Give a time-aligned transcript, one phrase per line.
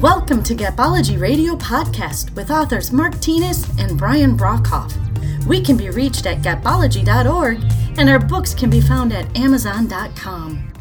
[0.00, 4.96] Welcome to Gapology Radio Podcast with authors Mark Tinas and Brian Brockhoff.
[5.44, 7.62] We can be reached at gapology.org
[7.98, 10.72] and our books can be found at amazon.com.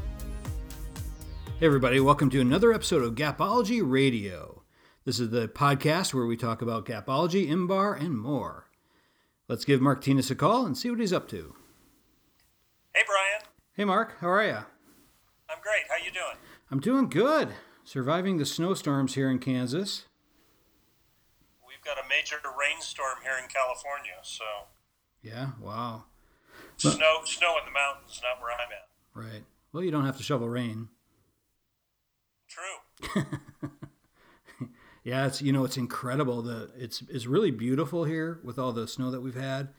[1.60, 4.64] Hey, everybody, welcome to another episode of Gapology Radio.
[5.04, 8.70] This is the podcast where we talk about Gapology, IMBAR, and more.
[9.50, 11.56] Let's give Mark Tinas a call and see what he's up to.
[12.96, 13.42] Hey, Brian.
[13.74, 14.60] Hey, Mark, how are you?
[15.50, 15.84] I'm great.
[15.90, 16.38] How you doing?
[16.72, 17.50] I'm doing good.
[17.90, 20.06] Surviving the snowstorms here in Kansas.
[21.68, 24.44] We've got a major rainstorm here in California, so.
[25.24, 26.04] Yeah, wow.
[26.78, 28.90] Snow, snow in the mountains, not where I'm at.
[29.16, 29.44] Right.
[29.74, 30.90] Well, you don't have to shovel rain.
[32.48, 33.24] True.
[35.04, 36.44] yeah, it's you know it's incredible.
[36.44, 39.70] The it's it's really beautiful here with all the snow that we've had,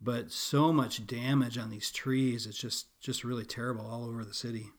[0.00, 2.46] but so much damage on these trees.
[2.46, 4.70] It's just just really terrible all over the city.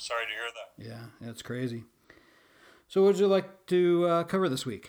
[0.00, 0.70] Sorry to hear that.
[0.80, 1.84] Yeah, that's crazy.
[2.88, 4.88] So, what would you like to uh, cover this week?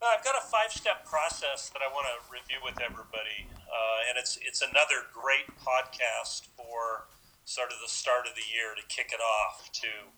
[0.00, 4.16] Well, I've got a five-step process that I want to review with everybody, uh, and
[4.16, 7.12] it's it's another great podcast for
[7.44, 10.08] sort of the start of the year to kick it off to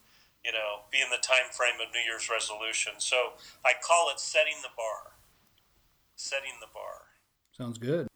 [0.46, 3.02] you know be in the time frame of New Year's resolution.
[3.02, 3.34] So
[3.66, 5.18] I call it setting the bar.
[6.14, 7.18] Setting the bar.
[7.50, 8.06] Sounds good.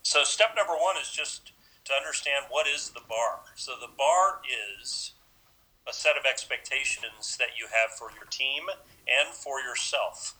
[0.00, 1.52] So step number one is just
[1.86, 3.40] to understand what is the bar.
[3.54, 5.12] So the bar is
[5.88, 8.64] a set of expectations that you have for your team
[9.06, 10.34] and for yourself.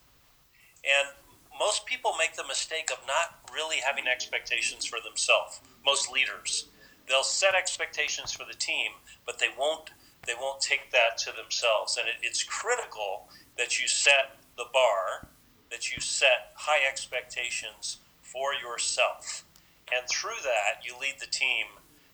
[0.83, 1.15] And
[1.59, 5.61] most people make the mistake of not really having expectations for themselves.
[5.85, 6.67] Most leaders,
[7.09, 8.93] they'll set expectations for the team,
[9.25, 9.91] but they won't
[10.27, 11.97] they won't take that to themselves.
[11.97, 15.29] And it, it's critical that you set the bar,
[15.71, 19.46] that you set high expectations for yourself
[19.95, 21.67] and through that you lead the team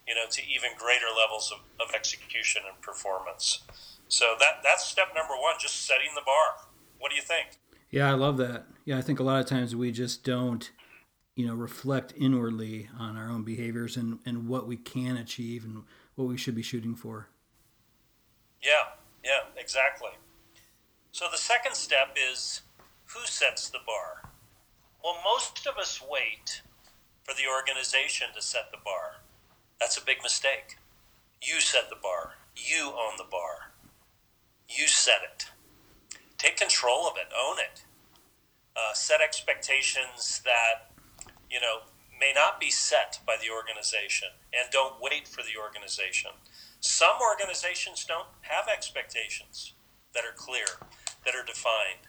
[0.06, 3.62] you know to even greater levels of, of execution and performance.
[4.08, 6.66] So that that's step number one just setting the bar.
[6.98, 7.58] What do you think?
[7.90, 8.66] Yeah i love that.
[8.84, 10.70] Yeah i think a lot of times we just don't
[11.34, 15.84] you know reflect inwardly on our own behaviors and and what we can achieve and
[16.14, 17.28] what we should be shooting for.
[18.62, 18.92] Yeah
[19.24, 20.10] yeah exactly.
[21.12, 22.62] So the second step is
[23.06, 24.30] who sets the bar?
[25.04, 26.62] Well most of us wait
[27.22, 29.22] for the organization to set the bar.
[29.80, 30.78] That's a big mistake.
[31.42, 32.34] You set the bar.
[32.54, 33.72] You own the bar.
[34.68, 35.46] You set it.
[36.38, 37.32] Take control of it.
[37.36, 37.84] Own it.
[38.76, 40.90] Uh, set expectations that
[41.50, 41.80] you know
[42.18, 46.30] may not be set by the organization, and don't wait for the organization.
[46.80, 49.74] Some organizations don't have expectations
[50.14, 50.66] that are clear,
[51.24, 52.06] that are defined.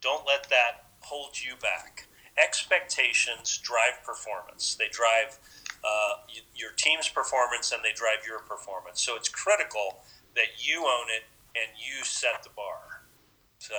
[0.00, 2.06] Don't let that hold you back
[2.42, 4.74] expectations drive performance.
[4.74, 5.38] They drive
[5.84, 6.14] uh,
[6.54, 9.00] your team's performance and they drive your performance.
[9.00, 10.02] So it's critical
[10.34, 11.24] that you own it
[11.54, 13.02] and you set the bar.
[13.58, 13.74] So,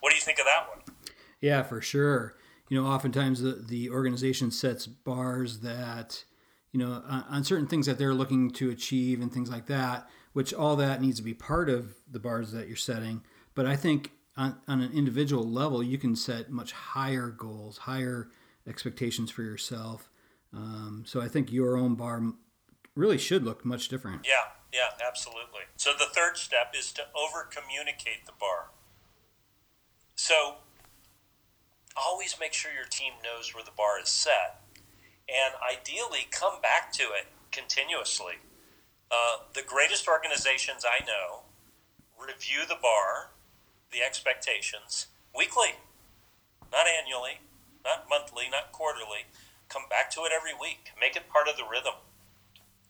[0.00, 0.96] what do you think of that one?
[1.40, 2.36] Yeah, for sure.
[2.68, 6.24] You know, oftentimes the, the organization sets bars that,
[6.72, 10.08] you know, on, on certain things that they're looking to achieve and things like that,
[10.34, 13.22] which all that needs to be part of the bars that you're setting.
[13.54, 18.30] But I think on, on an individual level, you can set much higher goals, higher
[18.66, 20.08] expectations for yourself.
[20.54, 22.22] Um, so I think your own bar
[22.94, 24.24] really should look much different.
[24.24, 25.62] Yeah, yeah, absolutely.
[25.76, 28.70] So the third step is to over communicate the bar.
[30.14, 30.56] So
[31.96, 34.62] always make sure your team knows where the bar is set,
[35.28, 38.34] and ideally come back to it continuously.
[39.10, 41.42] Uh, the greatest organizations I know
[42.18, 43.30] review the bar
[43.92, 45.78] the expectations weekly,
[46.72, 47.40] not annually,
[47.84, 49.28] not monthly, not quarterly.
[49.68, 50.92] Come back to it every week.
[51.00, 51.94] Make it part of the rhythm.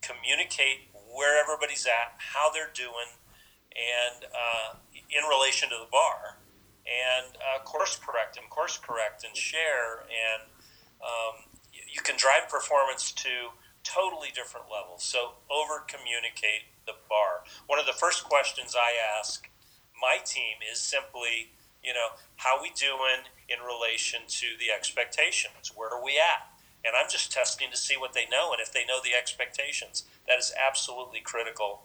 [0.00, 3.18] Communicate where everybody's at, how they're doing,
[3.74, 6.38] and uh, in relation to the bar,
[6.86, 10.42] and uh, course correct and course correct and share, and
[11.02, 15.02] um, you can drive performance to totally different levels.
[15.02, 17.44] So over communicate the bar.
[17.66, 19.48] One of the first questions I ask
[20.00, 21.52] my team is simply,
[21.82, 25.72] you know, how we doing in relation to the expectations?
[25.74, 26.52] Where are we at?
[26.84, 30.04] And I'm just testing to see what they know and if they know the expectations.
[30.26, 31.82] That is absolutely critical.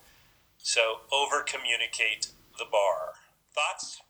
[0.57, 2.27] So over communicate
[2.57, 3.13] the bar.
[3.53, 4.01] Thoughts?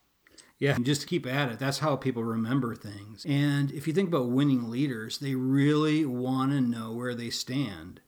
[0.58, 1.58] Yeah, and just keep at it.
[1.58, 3.24] That's how people remember things.
[3.28, 8.00] And if you think about winning leaders, they really want to know where they stand.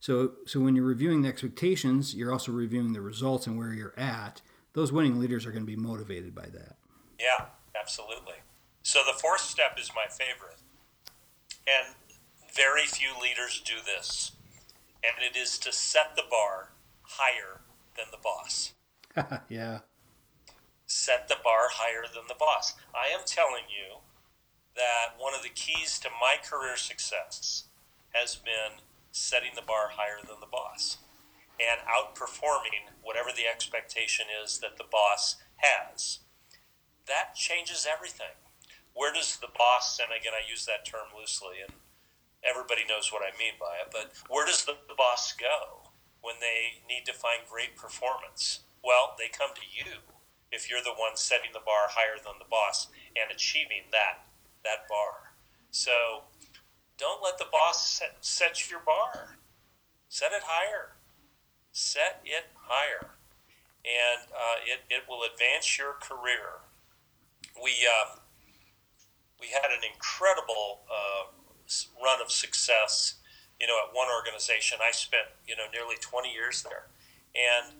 [0.00, 3.98] So, so when you're reviewing the expectations, you're also reviewing the results and where you're
[3.98, 4.42] at
[4.74, 6.76] those winning leaders are going to be motivated by that.
[7.18, 7.46] Yeah,
[7.80, 8.34] absolutely.
[8.82, 10.58] So the fourth step is my favorite.
[11.66, 11.94] And
[12.54, 14.32] very few leaders do this.
[15.02, 16.70] And it is to set the bar
[17.02, 17.60] higher
[17.96, 18.74] than the boss.
[19.48, 19.80] yeah.
[20.86, 22.74] Set the bar higher than the boss.
[22.94, 24.00] I am telling you
[24.74, 27.64] that one of the keys to my career success
[28.12, 28.82] has been
[29.12, 30.98] setting the bar higher than the boss
[31.60, 36.20] and outperforming whatever the expectation is that the boss has.
[37.06, 38.34] That changes everything.
[38.94, 41.74] Where does the boss, and again, I use that term loosely, and
[42.42, 45.90] everybody knows what I mean by it, but where does the, the boss go
[46.22, 48.60] when they need to find great performance?
[48.82, 50.00] Well, they come to you
[50.52, 52.86] if you're the one setting the bar higher than the boss
[53.16, 54.26] and achieving that
[54.62, 55.34] that bar.
[55.70, 56.24] So
[56.96, 59.36] don't let the boss set, set your bar.
[60.08, 60.93] Set it higher.
[61.74, 63.10] Set it higher.
[63.82, 66.62] And uh, it, it will advance your career.
[67.60, 68.22] We, uh,
[69.40, 71.34] we had an incredible uh,
[71.98, 73.14] run of success,
[73.60, 74.78] you know, at one organization.
[74.80, 76.86] I spent, you know, nearly 20 years there.
[77.34, 77.74] And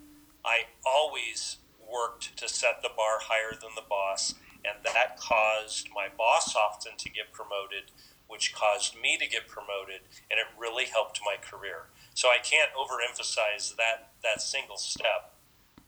[0.45, 4.35] I always worked to set the bar higher than the boss.
[4.65, 7.95] And that caused my boss often to get promoted,
[8.27, 10.01] which caused me to get promoted.
[10.31, 11.91] And it really helped my career.
[12.15, 15.35] So I can't overemphasize that, that single step,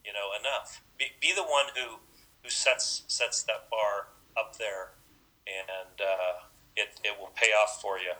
[0.04, 0.82] you know, enough.
[0.98, 1.98] Be, be the one who,
[2.42, 4.90] who sets, sets that bar up there
[5.46, 6.44] and uh,
[6.76, 8.12] it, it will pay off for you.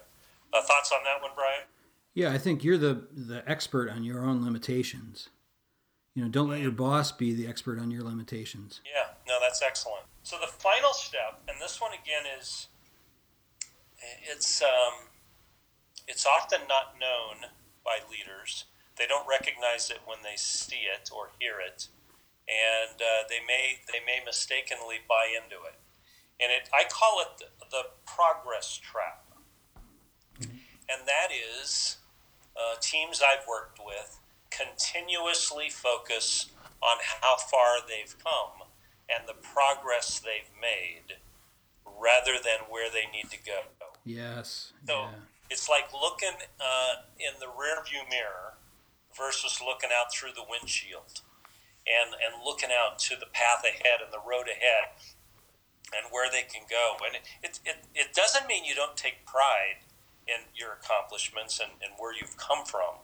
[0.52, 1.62] Uh, thoughts on that one, Brian?
[2.14, 5.28] Yeah, I think you're the the expert on your own limitations.
[6.14, 8.80] You know, don't let your boss be the expert on your limitations.
[8.86, 10.04] Yeah, no, that's excellent.
[10.22, 12.68] So the final step, and this one again is,
[14.30, 15.08] it's um,
[16.06, 17.50] it's often not known
[17.84, 18.64] by leaders.
[18.96, 21.88] They don't recognize it when they see it or hear it,
[22.48, 25.80] and uh, they may they may mistakenly buy into it
[26.40, 29.24] and it I call it the, the progress trap,
[30.40, 30.56] mm-hmm.
[30.88, 31.98] and that is
[32.56, 34.20] uh, teams I've worked with
[34.50, 36.50] continuously focus
[36.82, 38.68] on how far they've come
[39.08, 41.18] and the progress they've made,
[41.84, 43.60] rather than where they need to go.
[44.06, 44.72] Yes.
[44.86, 45.26] So yeah.
[45.50, 48.54] it's like looking uh, in the rearview mirror
[49.18, 51.20] versus looking out through the windshield
[51.82, 54.94] and, and looking out to the path ahead and the road ahead
[55.90, 56.96] and where they can go.
[57.04, 59.82] And it, it, it doesn't mean you don't take pride
[60.26, 63.02] in your accomplishments and, and where you've come from.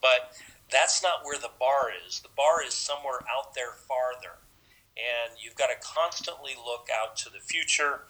[0.00, 0.34] But
[0.70, 2.20] that's not where the bar is.
[2.20, 4.42] The bar is somewhere out there farther.
[4.98, 8.02] And you've got to constantly look out to the future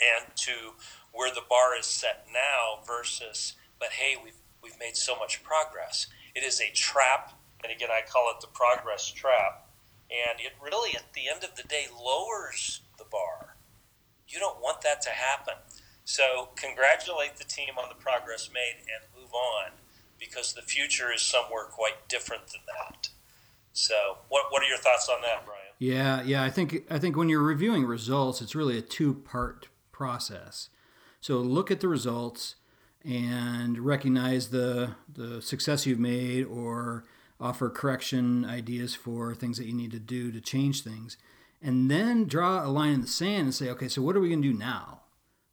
[0.00, 0.74] and to
[1.12, 6.06] where the bar is set now versus, but hey, we've, we've made so much progress.
[6.34, 7.34] It is a trap.
[7.62, 9.66] And again, I call it the progress trap
[10.10, 13.54] and it really, at the end of the day, lowers the bar.
[14.28, 15.54] You don't want that to happen.
[16.04, 19.72] So, congratulate the team on the progress made and move on
[20.18, 23.10] because the future is somewhere quite different than that.
[23.72, 25.60] So, what, what are your thoughts on that, Brian?
[25.78, 29.68] Yeah, yeah, I think I think when you're reviewing results, it's really a two-part
[30.00, 30.70] process.
[31.20, 32.54] So, look at the results
[33.04, 37.04] and recognize the the success you've made or
[37.38, 41.18] offer correction ideas for things that you need to do to change things,
[41.60, 44.30] and then draw a line in the sand and say, okay, so what are we
[44.30, 45.02] going to do now?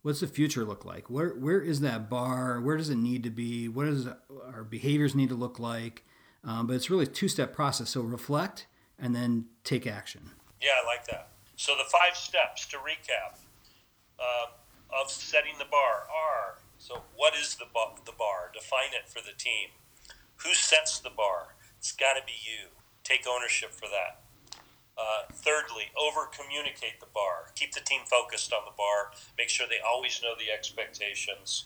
[0.01, 1.09] What's the future look like?
[1.09, 2.61] Where where is that bar?
[2.61, 3.67] Where does it need to be?
[3.67, 4.07] What does
[4.53, 6.05] our behaviors need to look like?
[6.45, 7.89] Um, but it's really a two-step process.
[7.89, 10.31] So reflect and then take action.
[10.61, 11.31] Yeah, I like that.
[11.57, 13.39] So the five steps to recap
[14.19, 14.47] uh,
[14.89, 18.51] of setting the bar are: so what is the bar, the bar?
[18.53, 19.69] Define it for the team.
[20.45, 21.55] Who sets the bar?
[21.79, 22.69] It's got to be you.
[23.03, 24.21] Take ownership for that.
[24.97, 27.53] Uh, thirdly, over communicate the bar.
[27.55, 29.11] Keep the team focused on the bar.
[29.37, 31.65] Make sure they always know the expectations.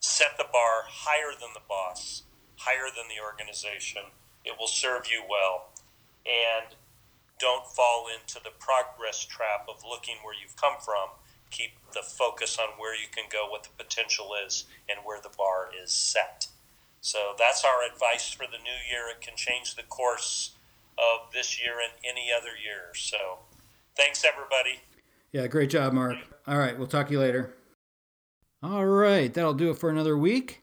[0.00, 2.24] Set the bar higher than the boss,
[2.56, 4.02] higher than the organization.
[4.44, 5.70] It will serve you well.
[6.26, 6.74] And
[7.38, 11.14] don't fall into the progress trap of looking where you've come from.
[11.54, 15.30] Keep the focus on where you can go, what the potential is, and where the
[15.38, 16.48] bar is set.
[17.00, 19.04] So that's our advice for the new year.
[19.08, 20.56] It can change the course
[20.98, 22.92] of this year and any other year.
[22.94, 23.38] So
[23.96, 24.80] thanks, everybody.
[25.30, 26.16] Yeah, great job, Mark.
[26.48, 27.54] All right, we'll talk to you later.
[28.60, 30.62] All right, that'll do it for another week.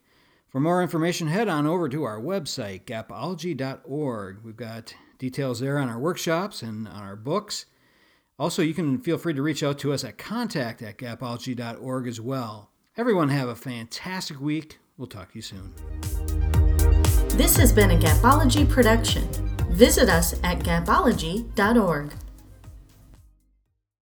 [0.49, 4.43] For more information, head on over to our website, gapology.org.
[4.43, 7.65] We've got details there on our workshops and on our books.
[8.41, 12.19] Also, you can feel free to reach out to us at contact at gapology.org as
[12.19, 12.71] well.
[12.97, 14.79] Everyone have a fantastic week.
[14.97, 15.75] We'll talk to you soon.
[17.37, 19.27] This has been a Gapology production.
[19.69, 22.13] Visit us at gapology.org.